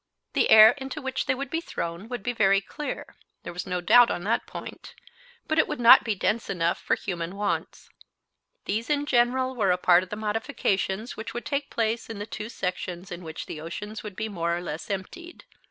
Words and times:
The 0.33 0.49
air 0.49 0.71
into 0.79 0.99
which 0.99 1.27
they 1.27 1.35
would 1.35 1.51
be 1.51 1.61
thrown 1.61 2.07
would 2.09 2.23
be 2.23 2.33
very 2.33 2.59
clear; 2.59 3.15
there 3.43 3.53
was 3.53 3.67
no 3.67 3.81
doubt 3.81 4.09
on 4.09 4.23
that 4.23 4.47
point, 4.47 4.95
but 5.47 5.59
it 5.59 5.67
would 5.67 5.79
not 5.79 6.03
be 6.03 6.15
dense 6.15 6.49
enough 6.49 6.81
for 6.81 6.95
human 6.95 7.35
wants. 7.35 7.87
These 8.65 8.89
in 8.89 9.05
general 9.05 9.55
were 9.55 9.69
a 9.69 9.77
part 9.77 10.01
of 10.01 10.09
the 10.09 10.15
modifications 10.15 11.15
which 11.15 11.35
would 11.35 11.45
take 11.45 11.69
place 11.69 12.09
in 12.09 12.17
the 12.17 12.25
two 12.25 12.49
sections 12.49 13.11
in 13.11 13.23
which 13.23 13.45
the 13.45 13.61
oceans 13.61 14.01
would 14.01 14.15
be 14.15 14.27
more 14.27 14.57
or 14.57 14.61
less 14.63 14.89
emptied. 14.89 15.43